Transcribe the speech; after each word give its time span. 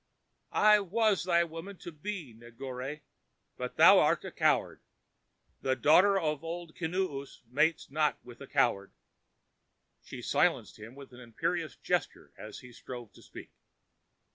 "I 0.55 0.79
was 0.79 1.25
thy 1.25 1.43
woman 1.43 1.77
to 1.77 1.91
be, 1.91 2.33
Negore, 2.33 3.01
but 3.55 3.75
thou 3.77 3.99
art 3.99 4.25
a 4.25 4.31
coward; 4.31 4.81
the 5.61 5.75
daughter 5.75 6.19
of 6.19 6.43
Old 6.43 6.73
Kinoos 6.75 7.43
mates 7.45 7.91
not 7.91 8.17
with 8.25 8.41
a 8.41 8.47
coward!" 8.47 8.93
She 10.03 10.23
silenced 10.23 10.79
him 10.79 10.95
with 10.95 11.13
an 11.13 11.19
imperious 11.19 11.75
gesture 11.75 12.33
as 12.35 12.61
he 12.61 12.73
strove 12.73 13.13
to 13.13 13.21
speak. 13.21 13.51